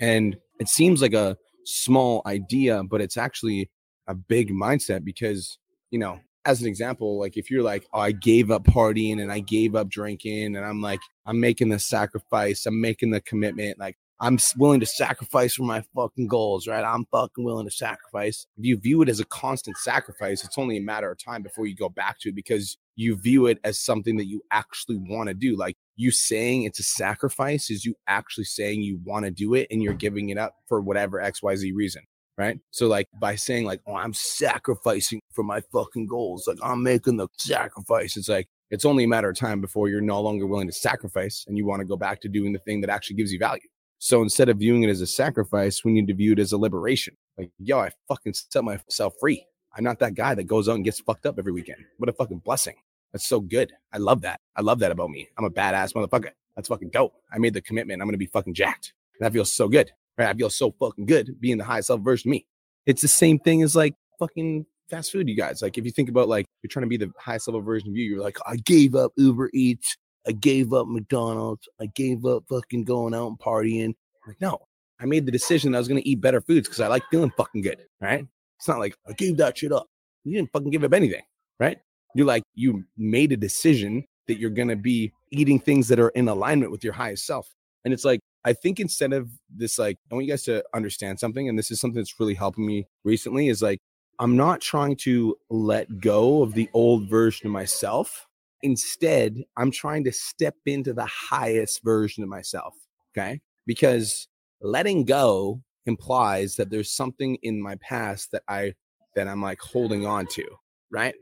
And 0.00 0.36
it 0.58 0.68
seems 0.68 1.02
like 1.02 1.14
a 1.14 1.36
small 1.64 2.22
idea, 2.26 2.82
but 2.84 3.00
it's 3.00 3.16
actually 3.16 3.70
a 4.06 4.14
big 4.14 4.50
mindset 4.50 5.04
because, 5.04 5.58
you 5.90 5.98
know, 5.98 6.20
as 6.44 6.60
an 6.60 6.68
example, 6.68 7.18
like 7.18 7.36
if 7.36 7.50
you're 7.50 7.62
like, 7.62 7.86
oh, 7.92 8.00
I 8.00 8.12
gave 8.12 8.50
up 8.50 8.64
partying 8.64 9.20
and 9.20 9.32
I 9.32 9.40
gave 9.40 9.74
up 9.74 9.88
drinking, 9.88 10.56
and 10.56 10.64
I'm 10.64 10.82
like, 10.82 11.00
I'm 11.26 11.40
making 11.40 11.70
the 11.70 11.78
sacrifice, 11.78 12.66
I'm 12.66 12.80
making 12.80 13.10
the 13.10 13.20
commitment, 13.22 13.78
like 13.78 13.96
I'm 14.20 14.38
willing 14.56 14.80
to 14.80 14.86
sacrifice 14.86 15.54
for 15.54 15.64
my 15.64 15.82
fucking 15.94 16.28
goals, 16.28 16.68
right? 16.68 16.84
I'm 16.84 17.06
fucking 17.10 17.44
willing 17.44 17.66
to 17.66 17.74
sacrifice. 17.74 18.46
If 18.56 18.64
you 18.64 18.76
view 18.78 19.02
it 19.02 19.08
as 19.08 19.20
a 19.20 19.24
constant 19.24 19.76
sacrifice, 19.78 20.44
it's 20.44 20.58
only 20.58 20.76
a 20.76 20.82
matter 20.82 21.10
of 21.10 21.18
time 21.22 21.42
before 21.42 21.66
you 21.66 21.74
go 21.74 21.88
back 21.88 22.20
to 22.20 22.28
it 22.28 22.34
because 22.34 22.76
you 22.96 23.16
view 23.16 23.46
it 23.46 23.58
as 23.64 23.78
something 23.78 24.16
that 24.16 24.26
you 24.26 24.42
actually 24.50 24.96
want 24.96 25.28
to 25.28 25.34
do. 25.34 25.56
Like 25.56 25.76
you 25.96 26.10
saying 26.10 26.64
it's 26.64 26.78
a 26.78 26.84
sacrifice 26.84 27.70
is 27.70 27.84
you 27.84 27.94
actually 28.06 28.44
saying 28.44 28.82
you 28.82 29.00
want 29.04 29.24
to 29.24 29.30
do 29.30 29.54
it 29.54 29.66
and 29.70 29.82
you're 29.82 29.94
giving 29.94 30.28
it 30.28 30.38
up 30.38 30.54
for 30.68 30.80
whatever 30.80 31.20
XYZ 31.20 31.72
reason. 31.74 32.02
Right. 32.36 32.58
So, 32.72 32.88
like, 32.88 33.06
by 33.20 33.36
saying, 33.36 33.64
like, 33.64 33.80
oh, 33.86 33.94
I'm 33.94 34.12
sacrificing 34.12 35.20
for 35.32 35.44
my 35.44 35.62
fucking 35.72 36.08
goals, 36.08 36.48
like, 36.48 36.58
I'm 36.64 36.82
making 36.82 37.16
the 37.16 37.28
sacrifice, 37.38 38.16
it's 38.16 38.28
like, 38.28 38.48
it's 38.72 38.84
only 38.84 39.04
a 39.04 39.08
matter 39.08 39.30
of 39.30 39.36
time 39.36 39.60
before 39.60 39.88
you're 39.88 40.00
no 40.00 40.20
longer 40.20 40.44
willing 40.44 40.66
to 40.66 40.72
sacrifice 40.72 41.44
and 41.46 41.56
you 41.56 41.64
want 41.64 41.78
to 41.78 41.86
go 41.86 41.96
back 41.96 42.20
to 42.22 42.28
doing 42.28 42.52
the 42.52 42.58
thing 42.58 42.80
that 42.80 42.90
actually 42.90 43.14
gives 43.14 43.32
you 43.32 43.38
value. 43.38 43.68
So, 44.00 44.20
instead 44.20 44.48
of 44.48 44.58
viewing 44.58 44.82
it 44.82 44.90
as 44.90 45.00
a 45.00 45.06
sacrifice, 45.06 45.84
we 45.84 45.92
need 45.92 46.08
to 46.08 46.14
view 46.14 46.32
it 46.32 46.40
as 46.40 46.50
a 46.50 46.58
liberation. 46.58 47.14
Like, 47.38 47.52
yo, 47.60 47.78
I 47.78 47.92
fucking 48.08 48.34
set 48.34 48.64
myself 48.64 49.14
free. 49.20 49.46
I'm 49.76 49.84
not 49.84 49.98
that 50.00 50.14
guy 50.14 50.34
that 50.34 50.44
goes 50.44 50.68
out 50.68 50.74
and 50.76 50.84
gets 50.84 51.00
fucked 51.00 51.26
up 51.26 51.36
every 51.38 51.52
weekend. 51.52 51.84
What 51.98 52.08
a 52.08 52.12
fucking 52.12 52.42
blessing. 52.44 52.74
That's 53.14 53.28
so 53.28 53.38
good. 53.38 53.72
I 53.92 53.98
love 53.98 54.22
that. 54.22 54.40
I 54.56 54.60
love 54.60 54.80
that 54.80 54.90
about 54.90 55.08
me. 55.08 55.28
I'm 55.38 55.44
a 55.44 55.50
badass 55.50 55.94
motherfucker. 55.94 56.32
That's 56.56 56.66
fucking 56.66 56.90
dope. 56.90 57.14
I 57.32 57.38
made 57.38 57.54
the 57.54 57.62
commitment. 57.62 58.02
I'm 58.02 58.08
gonna 58.08 58.18
be 58.18 58.26
fucking 58.26 58.54
jacked. 58.54 58.92
And 59.18 59.24
That 59.24 59.32
feels 59.32 59.52
so 59.52 59.68
good. 59.68 59.92
Right? 60.18 60.28
I 60.28 60.34
feel 60.34 60.50
so 60.50 60.72
fucking 60.80 61.06
good 61.06 61.40
being 61.40 61.56
the 61.56 61.64
highest 61.64 61.86
self 61.86 62.00
version 62.00 62.30
of 62.30 62.32
me. 62.32 62.46
It's 62.86 63.02
the 63.02 63.08
same 63.08 63.38
thing 63.38 63.62
as 63.62 63.76
like 63.76 63.94
fucking 64.18 64.66
fast 64.90 65.12
food, 65.12 65.28
you 65.28 65.36
guys. 65.36 65.62
Like 65.62 65.78
if 65.78 65.84
you 65.84 65.92
think 65.92 66.08
about 66.08 66.28
like 66.28 66.44
you're 66.64 66.68
trying 66.68 66.86
to 66.86 66.88
be 66.88 66.96
the 66.96 67.12
highest 67.16 67.46
level 67.46 67.62
version 67.62 67.90
of 67.90 67.96
you, 67.96 68.04
you're 68.04 68.20
like, 68.20 68.36
I 68.48 68.56
gave 68.56 68.96
up 68.96 69.12
Uber 69.16 69.50
Eats, 69.54 69.96
I 70.26 70.32
gave 70.32 70.72
up 70.72 70.88
McDonald's, 70.88 71.68
I 71.80 71.86
gave 71.86 72.26
up 72.26 72.42
fucking 72.48 72.82
going 72.82 73.14
out 73.14 73.28
and 73.28 73.38
partying. 73.38 73.94
Like, 74.26 74.40
no, 74.40 74.58
I 74.98 75.06
made 75.06 75.24
the 75.24 75.32
decision 75.32 75.70
that 75.70 75.78
I 75.78 75.80
was 75.82 75.86
gonna 75.86 76.02
eat 76.04 76.20
better 76.20 76.40
foods 76.40 76.66
because 76.66 76.80
I 76.80 76.88
like 76.88 77.04
feeling 77.12 77.30
fucking 77.36 77.62
good. 77.62 77.78
Right? 78.00 78.26
It's 78.58 78.66
not 78.66 78.80
like 78.80 78.96
I 79.08 79.12
gave 79.12 79.36
that 79.36 79.56
shit 79.56 79.70
up. 79.70 79.86
You 80.24 80.36
didn't 80.36 80.50
fucking 80.52 80.70
give 80.70 80.82
up 80.82 80.92
anything, 80.94 81.22
right? 81.60 81.78
You're 82.14 82.26
like, 82.26 82.44
you 82.54 82.84
made 82.96 83.32
a 83.32 83.36
decision 83.36 84.04
that 84.26 84.38
you're 84.38 84.50
going 84.50 84.68
to 84.68 84.76
be 84.76 85.12
eating 85.30 85.58
things 85.58 85.88
that 85.88 85.98
are 85.98 86.10
in 86.10 86.28
alignment 86.28 86.70
with 86.70 86.84
your 86.84 86.92
highest 86.92 87.26
self. 87.26 87.48
And 87.84 87.92
it's 87.92 88.04
like, 88.04 88.20
I 88.44 88.52
think 88.52 88.80
instead 88.80 89.12
of 89.12 89.30
this, 89.54 89.78
like, 89.78 89.98
I 90.10 90.14
want 90.14 90.26
you 90.26 90.32
guys 90.32 90.44
to 90.44 90.64
understand 90.74 91.18
something. 91.18 91.48
And 91.48 91.58
this 91.58 91.70
is 91.70 91.80
something 91.80 92.00
that's 92.00 92.18
really 92.20 92.34
helping 92.34 92.66
me 92.66 92.86
recently 93.04 93.48
is 93.48 93.62
like, 93.62 93.78
I'm 94.18 94.36
not 94.36 94.60
trying 94.60 94.96
to 94.98 95.36
let 95.50 96.00
go 96.00 96.42
of 96.42 96.54
the 96.54 96.68
old 96.72 97.08
version 97.08 97.46
of 97.46 97.52
myself. 97.52 98.26
Instead, 98.62 99.42
I'm 99.56 99.70
trying 99.70 100.04
to 100.04 100.12
step 100.12 100.54
into 100.66 100.92
the 100.92 101.06
highest 101.06 101.82
version 101.82 102.22
of 102.22 102.28
myself. 102.28 102.74
Okay. 103.12 103.40
Because 103.66 104.28
letting 104.60 105.04
go 105.04 105.62
implies 105.86 106.56
that 106.56 106.70
there's 106.70 106.92
something 106.92 107.36
in 107.42 107.60
my 107.60 107.76
past 107.76 108.30
that 108.32 108.42
I, 108.48 108.74
that 109.16 109.28
I'm 109.28 109.42
like 109.42 109.60
holding 109.60 110.06
on 110.06 110.26
to. 110.28 110.44
Right. 110.90 111.14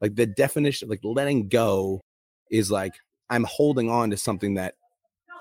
Like 0.00 0.14
the 0.14 0.26
definition, 0.26 0.88
like 0.88 1.00
letting 1.02 1.48
go 1.48 2.00
is 2.50 2.70
like 2.70 2.94
I'm 3.28 3.44
holding 3.44 3.90
on 3.90 4.10
to 4.10 4.16
something 4.16 4.54
that 4.54 4.74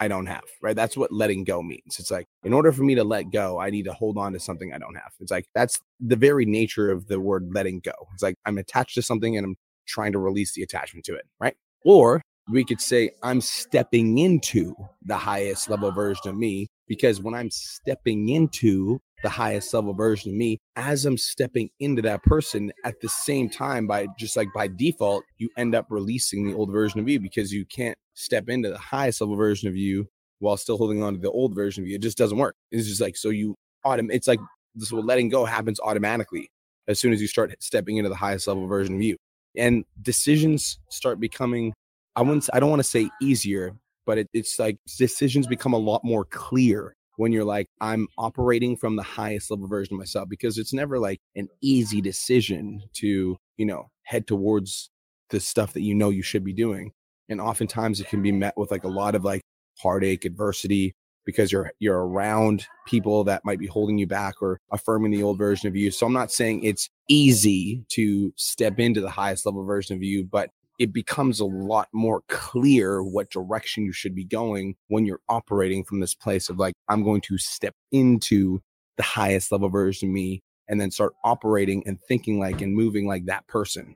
I 0.01 0.07
don't 0.07 0.27
have, 0.27 0.43
right? 0.61 0.75
That's 0.75 0.95
what 0.95 1.11
letting 1.11 1.43
go 1.43 1.61
means. 1.61 1.99
It's 1.99 2.11
like, 2.11 2.25
in 2.43 2.53
order 2.53 2.71
for 2.71 2.83
me 2.83 2.95
to 2.95 3.03
let 3.03 3.31
go, 3.31 3.59
I 3.59 3.69
need 3.69 3.83
to 3.83 3.93
hold 3.93 4.17
on 4.17 4.31
to 4.33 4.39
something 4.39 4.73
I 4.73 4.77
don't 4.77 4.95
have. 4.95 5.11
It's 5.19 5.31
like, 5.31 5.45
that's 5.53 5.79
the 5.99 6.15
very 6.15 6.45
nature 6.45 6.89
of 6.89 7.07
the 7.07 7.19
word 7.19 7.49
letting 7.53 7.81
go. 7.81 7.91
It's 8.13 8.23
like, 8.23 8.35
I'm 8.45 8.57
attached 8.57 8.95
to 8.95 9.01
something 9.01 9.35
and 9.35 9.45
I'm 9.45 9.55
trying 9.87 10.13
to 10.13 10.19
release 10.19 10.53
the 10.53 10.63
attachment 10.63 11.05
to 11.05 11.15
it, 11.15 11.25
right? 11.39 11.55
Or 11.83 12.21
we 12.49 12.63
could 12.63 12.79
say, 12.79 13.11
I'm 13.23 13.41
stepping 13.41 14.17
into 14.19 14.73
the 15.03 15.17
highest 15.17 15.69
level 15.69 15.91
version 15.91 16.29
of 16.29 16.37
me 16.37 16.67
because 16.87 17.21
when 17.21 17.33
I'm 17.33 17.51
stepping 17.51 18.29
into 18.29 19.01
the 19.23 19.29
highest 19.29 19.73
level 19.73 19.93
version 19.93 20.31
of 20.31 20.37
me 20.37 20.59
as 20.75 21.05
I'm 21.05 21.17
stepping 21.17 21.69
into 21.79 22.01
that 22.03 22.23
person 22.23 22.71
at 22.85 23.01
the 23.01 23.09
same 23.09 23.49
time 23.49 23.87
by 23.87 24.07
just 24.17 24.37
like 24.37 24.47
by 24.53 24.67
default 24.67 25.23
you 25.37 25.49
end 25.57 25.75
up 25.75 25.87
releasing 25.89 26.47
the 26.47 26.55
old 26.55 26.71
version 26.71 26.99
of 26.99 27.09
you 27.09 27.19
because 27.19 27.51
you 27.51 27.65
can't 27.65 27.97
step 28.13 28.49
into 28.49 28.69
the 28.69 28.77
highest 28.77 29.21
level 29.21 29.35
version 29.35 29.67
of 29.67 29.75
you 29.75 30.07
while 30.39 30.57
still 30.57 30.77
holding 30.77 31.03
on 31.03 31.13
to 31.13 31.19
the 31.19 31.31
old 31.31 31.53
version 31.53 31.83
of 31.83 31.87
you. 31.87 31.95
It 31.95 32.01
just 32.01 32.17
doesn't 32.17 32.37
work. 32.37 32.55
It's 32.71 32.87
just 32.87 33.01
like 33.01 33.17
so 33.17 33.29
you 33.29 33.55
autom- 33.85 34.13
it's 34.13 34.27
like 34.27 34.39
this 34.75 34.91
what 34.91 35.05
letting 35.05 35.29
go 35.29 35.45
happens 35.45 35.79
automatically 35.79 36.49
as 36.87 36.99
soon 36.99 37.13
as 37.13 37.21
you 37.21 37.27
start 37.27 37.53
stepping 37.61 37.97
into 37.97 38.09
the 38.09 38.15
highest 38.15 38.47
level 38.47 38.67
version 38.67 38.95
of 38.95 39.01
you. 39.01 39.17
And 39.57 39.83
decisions 40.01 40.79
start 40.89 41.19
becoming 41.19 41.73
I 42.15 42.21
wouldn't 42.21 42.49
I 42.53 42.59
don't 42.59 42.69
want 42.69 42.81
to 42.81 42.89
say 42.89 43.09
easier 43.21 43.75
but 44.05 44.17
it, 44.17 44.27
it's 44.33 44.57
like 44.57 44.77
decisions 44.97 45.45
become 45.45 45.73
a 45.73 45.77
lot 45.77 46.03
more 46.03 46.25
clear 46.25 46.95
when 47.19 47.33
you're 47.33 47.43
like, 47.43 47.67
I'm 47.81 48.07
operating 48.17 48.77
from 48.77 48.95
the 48.95 49.03
highest 49.03 49.51
level 49.51 49.67
version 49.67 49.95
of 49.95 49.99
myself 49.99 50.29
because 50.29 50.57
it's 50.57 50.71
never 50.71 50.97
like 50.99 51.19
an 51.35 51.49
easy 51.59 51.99
decision 51.99 52.81
to, 52.93 53.35
you 53.57 53.65
know, 53.65 53.89
head 54.03 54.25
towards 54.25 54.89
the 55.29 55.41
stuff 55.41 55.73
that 55.73 55.81
you 55.81 55.93
know 55.93 56.11
you 56.11 56.23
should 56.23 56.45
be 56.45 56.53
doing. 56.53 56.93
And 57.27 57.41
oftentimes 57.41 57.99
it 57.99 58.07
can 58.07 58.21
be 58.21 58.31
met 58.31 58.55
with 58.55 58.71
like 58.71 58.85
a 58.85 58.87
lot 58.89 59.15
of 59.15 59.25
like 59.25 59.41
heartache, 59.81 60.23
adversity, 60.23 60.93
because 61.25 61.51
you're 61.51 61.73
you're 61.79 62.07
around 62.07 62.65
people 62.87 63.25
that 63.25 63.43
might 63.43 63.59
be 63.59 63.67
holding 63.67 63.97
you 63.97 64.07
back 64.07 64.35
or 64.41 64.57
affirming 64.71 65.11
the 65.11 65.21
old 65.21 65.37
version 65.37 65.67
of 65.67 65.75
you. 65.75 65.91
So 65.91 66.05
I'm 66.05 66.13
not 66.13 66.31
saying 66.31 66.63
it's 66.63 66.89
easy 67.09 67.83
to 67.89 68.31
step 68.37 68.79
into 68.79 69.01
the 69.01 69.09
highest 69.09 69.45
level 69.45 69.65
version 69.65 69.97
of 69.97 70.03
you, 70.03 70.23
but 70.23 70.51
it 70.79 70.93
becomes 70.93 71.41
a 71.41 71.45
lot 71.45 71.89
more 71.93 72.23
clear 72.29 73.03
what 73.03 73.29
direction 73.29 73.83
you 73.83 73.91
should 73.91 74.15
be 74.15 74.23
going 74.23 74.75
when 74.87 75.05
you're 75.05 75.19
operating 75.27 75.83
from 75.83 75.99
this 75.99 76.15
place 76.15 76.49
of 76.49 76.57
like, 76.57 76.73
I'm 76.87 77.03
going 77.03 77.21
to 77.21 77.37
step 77.37 77.75
into 77.91 78.61
the 78.95 79.03
highest 79.03 79.51
level 79.51 79.69
version 79.69 80.09
of 80.09 80.13
me 80.13 80.41
and 80.69 80.79
then 80.79 80.89
start 80.89 81.13
operating 81.23 81.83
and 81.85 81.99
thinking 82.07 82.39
like 82.39 82.61
and 82.61 82.73
moving 82.73 83.07
like 83.07 83.25
that 83.25 83.45
person. 83.47 83.95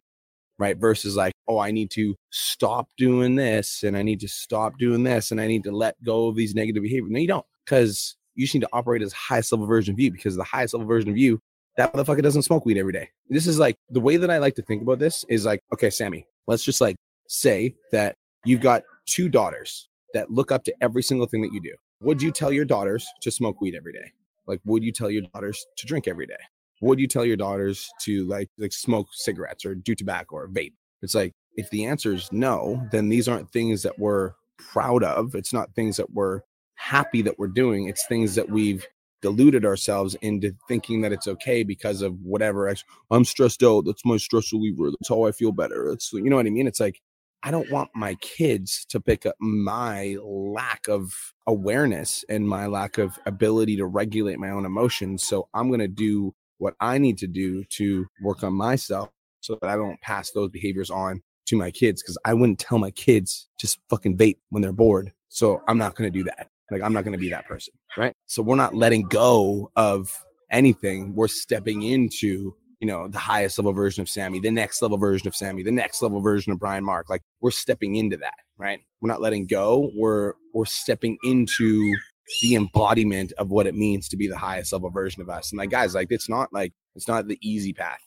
Right. 0.59 0.77
Versus 0.77 1.15
like, 1.15 1.33
oh, 1.47 1.57
I 1.57 1.71
need 1.71 1.89
to 1.91 2.15
stop 2.29 2.87
doing 2.97 3.35
this 3.35 3.81
and 3.81 3.97
I 3.97 4.03
need 4.03 4.19
to 4.19 4.27
stop 4.27 4.77
doing 4.77 5.03
this 5.03 5.31
and 5.31 5.41
I 5.41 5.47
need 5.47 5.63
to 5.63 5.71
let 5.71 6.01
go 6.03 6.27
of 6.27 6.35
these 6.35 6.53
negative 6.53 6.83
behaviors. 6.83 7.11
No, 7.11 7.19
you 7.19 7.27
don't. 7.27 7.45
Because 7.65 8.15
you 8.35 8.45
just 8.45 8.53
need 8.53 8.61
to 8.61 8.69
operate 8.71 9.01
as 9.01 9.13
highest 9.13 9.51
level 9.51 9.65
version 9.65 9.93
of 9.93 9.99
you 9.99 10.11
because 10.11 10.35
the 10.35 10.43
highest 10.43 10.73
level 10.73 10.87
version 10.87 11.09
of 11.09 11.17
you, 11.17 11.39
that 11.77 11.93
motherfucker 11.93 12.21
doesn't 12.21 12.43
smoke 12.43 12.65
weed 12.65 12.77
every 12.77 12.93
day. 12.93 13.09
This 13.29 13.47
is 13.47 13.57
like 13.57 13.77
the 13.89 13.99
way 13.99 14.17
that 14.17 14.29
I 14.29 14.37
like 14.37 14.55
to 14.55 14.61
think 14.61 14.81
about 14.83 14.99
this 14.99 15.25
is 15.27 15.43
like, 15.43 15.61
okay, 15.73 15.89
Sammy, 15.89 16.27
let's 16.47 16.63
just 16.63 16.81
like 16.81 16.95
say 17.27 17.75
that 17.91 18.15
you've 18.45 18.61
got 18.61 18.83
two 19.05 19.29
daughters 19.29 19.89
that 20.13 20.31
look 20.31 20.51
up 20.51 20.63
to 20.65 20.73
every 20.81 21.03
single 21.03 21.27
thing 21.27 21.41
that 21.41 21.53
you 21.53 21.61
do. 21.61 21.73
Would 22.01 22.21
you 22.21 22.31
tell 22.31 22.51
your 22.51 22.65
daughters 22.65 23.07
to 23.21 23.31
smoke 23.31 23.61
weed 23.61 23.75
every 23.75 23.93
day? 23.93 24.11
Like, 24.45 24.59
would 24.65 24.83
you 24.83 24.91
tell 24.91 25.09
your 25.09 25.23
daughters 25.33 25.65
to 25.77 25.87
drink 25.87 26.07
every 26.07 26.27
day? 26.27 26.37
Would 26.81 26.99
you 26.99 27.07
tell 27.07 27.25
your 27.25 27.37
daughters 27.37 27.89
to 28.01 28.25
like 28.27 28.49
like 28.57 28.73
smoke 28.73 29.07
cigarettes 29.13 29.65
or 29.65 29.73
do 29.73 29.95
tobacco 29.95 30.35
or 30.35 30.47
vape? 30.49 30.73
It's 31.01 31.15
like 31.15 31.31
if 31.55 31.69
the 31.69 31.85
answer 31.85 32.13
is 32.13 32.29
no, 32.31 32.87
then 32.91 33.09
these 33.09 33.27
aren't 33.27 33.51
things 33.51 33.83
that 33.83 33.97
we're 33.97 34.33
proud 34.57 35.03
of. 35.03 35.35
It's 35.35 35.53
not 35.53 35.73
things 35.75 35.97
that 35.97 36.11
we're 36.11 36.41
happy 36.75 37.21
that 37.21 37.39
we're 37.39 37.47
doing. 37.47 37.87
It's 37.87 38.05
things 38.05 38.35
that 38.35 38.49
we've 38.49 38.85
deluded 39.23 39.65
ourselves 39.65 40.15
into 40.21 40.55
thinking 40.67 41.01
that 41.01 41.11
it's 41.11 41.27
okay 41.27 41.63
because 41.63 42.03
of 42.03 42.13
whatever. 42.21 42.71
I'm 43.09 43.25
stressed 43.25 43.63
out. 43.63 43.85
That's 43.85 44.05
my 44.05 44.17
stress 44.17 44.53
reliever. 44.53 44.91
That's 44.91 45.09
how 45.09 45.23
I 45.23 45.31
feel 45.31 45.51
better. 45.51 45.89
It's 45.91 46.13
you 46.13 46.29
know 46.29 46.35
what 46.35 46.45
I 46.45 46.51
mean. 46.51 46.67
It's 46.67 46.79
like 46.79 47.01
I 47.41 47.51
don't 47.51 47.71
want 47.71 47.89
my 47.95 48.15
kids 48.15 48.85
to 48.89 49.01
pick 49.01 49.25
up 49.25 49.35
my 49.39 50.17
lack 50.23 50.87
of 50.87 51.13
awareness 51.47 52.23
and 52.29 52.47
my 52.47 52.67
lack 52.67 52.97
of 52.97 53.17
ability 53.25 53.75
to 53.77 53.85
regulate 53.85 54.39
my 54.39 54.49
own 54.49 54.65
emotions. 54.65 55.23
So 55.23 55.49
I'm 55.53 55.67
going 55.67 55.81
to 55.81 55.87
do 55.87 56.33
what 56.59 56.75
I 56.79 56.99
need 56.99 57.17
to 57.17 57.27
do 57.27 57.65
to 57.65 58.05
work 58.21 58.43
on 58.43 58.53
myself 58.53 59.09
so 59.41 59.57
that 59.61 59.69
I 59.69 59.75
don't 59.75 59.99
pass 59.99 60.31
those 60.31 60.51
behaviors 60.51 60.89
on 60.89 61.21
to 61.47 61.57
my 61.57 61.69
kids 61.69 62.01
because 62.01 62.17
I 62.23 62.33
wouldn't 62.33 62.59
tell 62.59 62.77
my 62.77 62.91
kids 62.91 63.49
just 63.59 63.79
fucking 63.89 64.17
vape 64.17 64.37
when 64.49 64.61
they're 64.61 64.71
bored. 64.71 65.11
So 65.27 65.61
I'm 65.67 65.77
not 65.77 65.95
going 65.95 66.09
to 66.11 66.17
do 66.17 66.23
that. 66.25 66.49
Like 66.73 66.81
I'm 66.81 66.93
not 66.93 67.03
going 67.03 67.13
to 67.13 67.19
be 67.19 67.29
that 67.29 67.47
person, 67.47 67.73
right? 67.97 68.13
So 68.25 68.41
we're 68.41 68.55
not 68.55 68.75
letting 68.75 69.03
go 69.03 69.71
of 69.75 70.11
anything. 70.51 71.15
We're 71.15 71.27
stepping 71.27 71.83
into 71.83 72.55
you 72.83 72.87
know, 72.87 73.07
the 73.07 73.17
highest 73.17 73.57
level 73.57 73.71
version 73.71 74.01
of 74.01 74.09
Sammy, 74.09 74.41
the 74.41 74.51
next 74.51 74.81
level 74.81 74.97
version 74.97 75.25
of 75.25 75.33
Sammy, 75.33 75.63
the 75.63 75.71
next 75.71 76.01
level 76.01 76.19
version 76.19 76.51
of 76.51 76.59
Brian 76.59 76.83
Mark. 76.83 77.09
Like 77.09 77.21
we're 77.39 77.49
stepping 77.49 77.95
into 77.95 78.17
that, 78.17 78.33
right? 78.57 78.81
We're 78.99 79.07
not 79.07 79.21
letting 79.21 79.47
go. 79.47 79.89
We're 79.95 80.33
we're 80.53 80.65
stepping 80.65 81.17
into 81.23 81.95
the 82.41 82.55
embodiment 82.55 83.31
of 83.37 83.51
what 83.51 83.67
it 83.67 83.75
means 83.75 84.09
to 84.09 84.17
be 84.17 84.27
the 84.27 84.37
highest 84.37 84.73
level 84.73 84.89
version 84.89 85.21
of 85.21 85.29
us. 85.29 85.53
And 85.53 85.59
like 85.59 85.69
guys, 85.69 85.95
like 85.95 86.07
it's 86.09 86.27
not 86.27 86.51
like 86.51 86.73
it's 86.93 87.07
not 87.07 87.29
the 87.29 87.39
easy 87.41 87.71
path, 87.71 88.01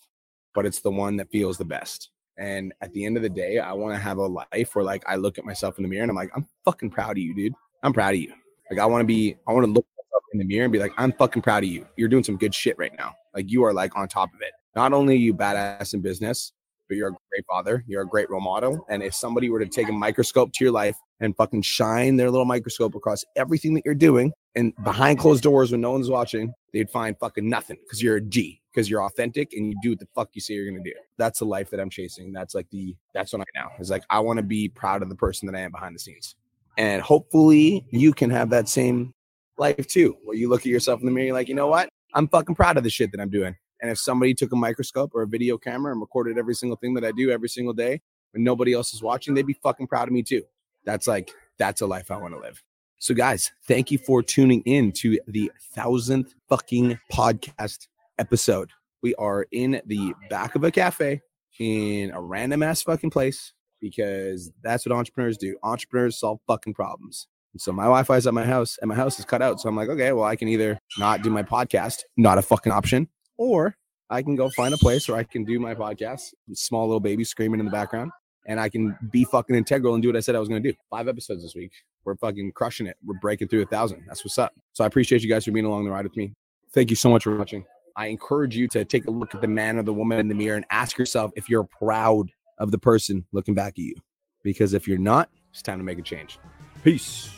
but 0.54 0.66
it's 0.66 0.80
the 0.80 0.90
one 0.90 1.16
that 1.16 1.30
feels 1.30 1.56
the 1.56 1.64
best. 1.64 2.10
And 2.36 2.74
at 2.82 2.92
the 2.92 3.06
end 3.06 3.16
of 3.16 3.22
the 3.22 3.30
day, 3.30 3.58
I 3.58 3.72
want 3.72 3.94
to 3.94 3.98
have 3.98 4.18
a 4.18 4.26
life 4.26 4.74
where 4.74 4.84
like 4.84 5.04
I 5.06 5.16
look 5.16 5.38
at 5.38 5.46
myself 5.46 5.78
in 5.78 5.84
the 5.84 5.88
mirror 5.88 6.02
and 6.02 6.10
I'm 6.10 6.16
like, 6.16 6.32
I'm 6.36 6.46
fucking 6.66 6.90
proud 6.90 7.12
of 7.12 7.18
you, 7.18 7.34
dude. 7.34 7.54
I'm 7.82 7.94
proud 7.94 8.12
of 8.12 8.20
you. 8.20 8.34
Like 8.70 8.80
I 8.80 8.86
want 8.86 9.02
to 9.02 9.06
be, 9.06 9.36
I 9.46 9.52
want 9.52 9.66
to 9.66 9.72
look 9.72 9.86
in 10.32 10.38
the 10.38 10.44
mirror 10.44 10.64
and 10.64 10.72
be 10.72 10.78
like, 10.78 10.92
I'm 10.96 11.12
fucking 11.12 11.42
proud 11.42 11.62
of 11.62 11.70
you. 11.70 11.86
You're 11.96 12.08
doing 12.08 12.24
some 12.24 12.36
good 12.36 12.54
shit 12.54 12.76
right 12.78 12.92
now. 12.98 13.14
Like 13.34 13.50
you 13.50 13.64
are 13.64 13.72
like 13.72 13.96
on 13.96 14.08
top 14.08 14.34
of 14.34 14.40
it 14.40 14.52
not 14.76 14.92
only 14.92 15.14
are 15.14 15.18
you 15.18 15.34
badass 15.34 15.94
in 15.94 16.02
business, 16.02 16.52
but 16.86 16.96
you're 16.96 17.08
a 17.08 17.12
great 17.32 17.44
father. 17.48 17.82
You're 17.88 18.02
a 18.02 18.06
great 18.06 18.30
role 18.30 18.42
model. 18.42 18.86
And 18.88 19.02
if 19.02 19.14
somebody 19.14 19.48
were 19.48 19.58
to 19.58 19.66
take 19.66 19.88
a 19.88 19.92
microscope 19.92 20.52
to 20.52 20.64
your 20.64 20.72
life 20.72 20.96
and 21.18 21.34
fucking 21.34 21.62
shine 21.62 22.16
their 22.16 22.30
little 22.30 22.44
microscope 22.44 22.94
across 22.94 23.24
everything 23.34 23.74
that 23.74 23.82
you're 23.84 23.94
doing 23.94 24.32
and 24.54 24.72
behind 24.84 25.18
closed 25.18 25.42
doors 25.42 25.72
when 25.72 25.80
no 25.80 25.90
one's 25.92 26.10
watching, 26.10 26.52
they'd 26.72 26.90
find 26.90 27.18
fucking 27.18 27.48
nothing 27.48 27.78
because 27.84 28.02
you're 28.02 28.16
a 28.16 28.20
G, 28.20 28.60
because 28.72 28.88
you're 28.88 29.02
authentic 29.02 29.54
and 29.54 29.66
you 29.66 29.74
do 29.82 29.90
what 29.90 29.98
the 29.98 30.08
fuck 30.14 30.28
you 30.34 30.40
say 30.42 30.54
you're 30.54 30.70
going 30.70 30.82
to 30.82 30.88
do. 30.88 30.94
That's 31.16 31.38
the 31.38 31.46
life 31.46 31.70
that 31.70 31.80
I'm 31.80 31.90
chasing. 31.90 32.32
That's 32.32 32.54
like 32.54 32.68
the, 32.70 32.94
that's 33.14 33.32
what 33.32 33.40
I 33.40 33.44
now 33.54 33.70
is 33.80 33.90
like, 33.90 34.04
I 34.10 34.20
want 34.20 34.36
to 34.36 34.44
be 34.44 34.68
proud 34.68 35.02
of 35.02 35.08
the 35.08 35.16
person 35.16 35.46
that 35.46 35.58
I 35.58 35.62
am 35.62 35.72
behind 35.72 35.94
the 35.94 36.00
scenes. 36.00 36.36
And 36.76 37.00
hopefully 37.02 37.86
you 37.90 38.12
can 38.12 38.30
have 38.30 38.50
that 38.50 38.68
same 38.68 39.12
life 39.58 39.86
too, 39.86 40.16
where 40.24 40.36
you 40.36 40.48
look 40.48 40.60
at 40.60 40.66
yourself 40.66 41.00
in 41.00 41.06
the 41.06 41.12
mirror, 41.12 41.26
you're 41.26 41.34
like, 41.34 41.48
you 41.48 41.54
know 41.54 41.68
what? 41.68 41.88
I'm 42.14 42.28
fucking 42.28 42.54
proud 42.54 42.76
of 42.76 42.84
the 42.84 42.90
shit 42.90 43.12
that 43.12 43.20
I'm 43.20 43.30
doing. 43.30 43.56
And 43.80 43.90
if 43.90 43.98
somebody 43.98 44.34
took 44.34 44.52
a 44.52 44.56
microscope 44.56 45.12
or 45.14 45.22
a 45.22 45.26
video 45.26 45.58
camera 45.58 45.92
and 45.92 46.00
recorded 46.00 46.38
every 46.38 46.54
single 46.54 46.76
thing 46.76 46.94
that 46.94 47.04
I 47.04 47.12
do 47.12 47.30
every 47.30 47.48
single 47.48 47.74
day 47.74 48.00
when 48.32 48.44
nobody 48.44 48.72
else 48.72 48.94
is 48.94 49.02
watching, 49.02 49.34
they'd 49.34 49.46
be 49.46 49.58
fucking 49.62 49.86
proud 49.86 50.08
of 50.08 50.12
me 50.12 50.22
too. 50.22 50.42
That's 50.84 51.06
like, 51.06 51.32
that's 51.58 51.80
a 51.80 51.86
life 51.86 52.10
I 52.10 52.16
want 52.16 52.34
to 52.34 52.40
live. 52.40 52.62
So, 52.98 53.14
guys, 53.14 53.52
thank 53.68 53.90
you 53.90 53.98
for 53.98 54.22
tuning 54.22 54.62
in 54.62 54.92
to 54.92 55.18
the 55.26 55.52
thousandth 55.74 56.34
fucking 56.48 56.98
podcast 57.12 57.88
episode. 58.18 58.70
We 59.02 59.14
are 59.16 59.46
in 59.52 59.82
the 59.84 60.14
back 60.30 60.54
of 60.54 60.64
a 60.64 60.70
cafe 60.70 61.20
in 61.58 62.10
a 62.12 62.20
random 62.20 62.62
ass 62.62 62.82
fucking 62.82 63.10
place 63.10 63.52
because 63.80 64.50
that's 64.62 64.86
what 64.86 64.96
entrepreneurs 64.96 65.36
do. 65.36 65.56
Entrepreneurs 65.62 66.18
solve 66.18 66.40
fucking 66.46 66.74
problems. 66.74 67.28
And 67.52 67.60
so 67.60 67.72
my 67.72 67.84
Wi-Fi 67.84 68.16
is 68.16 68.26
at 68.26 68.34
my 68.34 68.44
house 68.44 68.76
and 68.80 68.88
my 68.88 68.94
house 68.94 69.18
is 69.18 69.24
cut 69.24 69.40
out. 69.40 69.60
So 69.60 69.68
I'm 69.68 69.76
like, 69.76 69.88
okay, 69.88 70.12
well, 70.12 70.24
I 70.24 70.36
can 70.36 70.48
either 70.48 70.78
not 70.98 71.22
do 71.22 71.30
my 71.30 71.42
podcast, 71.42 72.00
not 72.16 72.36
a 72.38 72.42
fucking 72.42 72.72
option, 72.72 73.08
or 73.38 73.76
I 74.10 74.22
can 74.22 74.36
go 74.36 74.50
find 74.50 74.74
a 74.74 74.78
place 74.78 75.08
where 75.08 75.16
I 75.16 75.24
can 75.24 75.44
do 75.44 75.58
my 75.58 75.74
podcast, 75.74 76.34
small 76.52 76.86
little 76.86 77.00
baby 77.00 77.24
screaming 77.24 77.60
in 77.60 77.66
the 77.66 77.72
background, 77.72 78.12
and 78.46 78.60
I 78.60 78.68
can 78.68 78.96
be 79.10 79.24
fucking 79.24 79.56
integral 79.56 79.94
and 79.94 80.02
do 80.02 80.08
what 80.10 80.16
I 80.16 80.20
said 80.20 80.36
I 80.36 80.38
was 80.38 80.48
going 80.48 80.62
to 80.62 80.70
do. 80.70 80.76
Five 80.90 81.08
episodes 81.08 81.42
this 81.42 81.54
week. 81.54 81.72
We're 82.04 82.16
fucking 82.16 82.52
crushing 82.54 82.86
it. 82.86 82.96
We're 83.04 83.18
breaking 83.20 83.48
through 83.48 83.62
a 83.62 83.66
thousand. 83.66 84.04
That's 84.06 84.24
what's 84.24 84.38
up. 84.38 84.52
So 84.74 84.84
I 84.84 84.86
appreciate 84.86 85.22
you 85.22 85.28
guys 85.28 85.44
for 85.44 85.50
being 85.50 85.66
along 85.66 85.86
the 85.86 85.90
ride 85.90 86.04
with 86.04 86.16
me. 86.16 86.34
Thank 86.72 86.90
you 86.90 86.96
so 86.96 87.10
much 87.10 87.24
for 87.24 87.36
watching. 87.36 87.64
I 87.96 88.08
encourage 88.08 88.54
you 88.54 88.68
to 88.68 88.84
take 88.84 89.06
a 89.06 89.10
look 89.10 89.34
at 89.34 89.40
the 89.40 89.48
man 89.48 89.78
or 89.78 89.82
the 89.82 89.94
woman 89.94 90.18
in 90.18 90.28
the 90.28 90.34
mirror 90.34 90.56
and 90.56 90.66
ask 90.70 90.98
yourself 90.98 91.32
if 91.34 91.48
you're 91.48 91.64
proud 91.64 92.30
of 92.58 92.70
the 92.70 92.78
person 92.78 93.26
looking 93.32 93.54
back 93.54 93.74
at 93.74 93.78
you. 93.78 93.94
Because 94.42 94.74
if 94.74 94.86
you're 94.86 94.98
not, 94.98 95.28
it's 95.50 95.62
time 95.62 95.78
to 95.78 95.84
make 95.84 95.98
a 95.98 96.02
change. 96.02 96.38
Peace. 96.84 97.30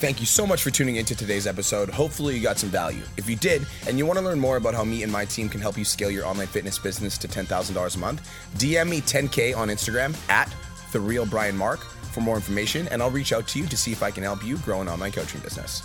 Thank 0.00 0.18
you 0.18 0.24
so 0.24 0.46
much 0.46 0.62
for 0.62 0.70
tuning 0.70 0.96
into 0.96 1.14
today's 1.14 1.46
episode. 1.46 1.90
Hopefully, 1.90 2.34
you 2.34 2.42
got 2.42 2.58
some 2.58 2.70
value. 2.70 3.02
If 3.18 3.28
you 3.28 3.36
did, 3.36 3.66
and 3.86 3.98
you 3.98 4.06
want 4.06 4.18
to 4.18 4.24
learn 4.24 4.40
more 4.40 4.56
about 4.56 4.74
how 4.74 4.82
me 4.82 5.02
and 5.02 5.12
my 5.12 5.26
team 5.26 5.50
can 5.50 5.60
help 5.60 5.76
you 5.76 5.84
scale 5.84 6.10
your 6.10 6.24
online 6.24 6.46
fitness 6.46 6.78
business 6.78 7.18
to 7.18 7.28
$10,000 7.28 7.96
a 7.96 7.98
month, 7.98 8.30
DM 8.56 8.88
me 8.88 9.02
10K 9.02 9.54
on 9.54 9.68
Instagram 9.68 10.16
at 10.30 10.50
The 10.92 11.00
Real 11.00 11.26
Brian 11.26 11.54
Mark 11.54 11.80
for 11.80 12.22
more 12.22 12.36
information, 12.36 12.88
and 12.88 13.02
I'll 13.02 13.10
reach 13.10 13.34
out 13.34 13.46
to 13.48 13.58
you 13.58 13.66
to 13.66 13.76
see 13.76 13.92
if 13.92 14.02
I 14.02 14.10
can 14.10 14.22
help 14.22 14.42
you 14.42 14.56
grow 14.58 14.80
an 14.80 14.88
online 14.88 15.12
coaching 15.12 15.40
business. 15.40 15.82